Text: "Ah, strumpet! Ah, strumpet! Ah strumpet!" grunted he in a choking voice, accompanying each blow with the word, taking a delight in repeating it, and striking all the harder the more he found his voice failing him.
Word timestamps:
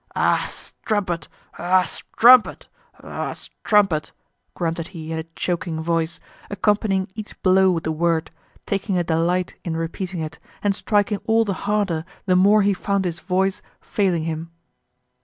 "Ah, 0.15 0.47
strumpet! 0.49 1.27
Ah, 1.59 1.83
strumpet! 1.85 2.67
Ah 3.03 3.33
strumpet!" 3.33 4.13
grunted 4.55 4.87
he 4.87 5.11
in 5.11 5.19
a 5.19 5.25
choking 5.35 5.79
voice, 5.79 6.19
accompanying 6.49 7.07
each 7.13 7.39
blow 7.43 7.69
with 7.71 7.83
the 7.83 7.91
word, 7.91 8.31
taking 8.65 8.97
a 8.97 9.03
delight 9.03 9.57
in 9.63 9.77
repeating 9.77 10.21
it, 10.21 10.39
and 10.63 10.75
striking 10.75 11.19
all 11.25 11.45
the 11.45 11.53
harder 11.69 12.03
the 12.25 12.35
more 12.35 12.63
he 12.63 12.73
found 12.73 13.05
his 13.05 13.19
voice 13.19 13.61
failing 13.79 14.23
him. 14.23 14.49